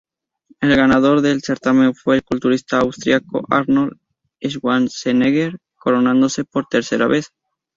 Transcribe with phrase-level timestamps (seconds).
[0.61, 3.99] El ganador del certamen fue el culturista austriaco Arnold
[4.43, 7.31] Schwarzenegger, coronándose por tercera vez.